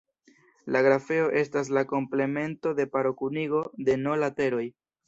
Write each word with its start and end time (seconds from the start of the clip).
La 0.75 0.81
grafeo 0.87 1.27
estas 1.43 1.69
la 1.79 1.85
komplemento 1.93 2.75
de 2.81 2.89
paro-kunigo 2.97 3.65
de 3.89 4.01
"n" 4.07 4.19
lateroj. 4.27 4.69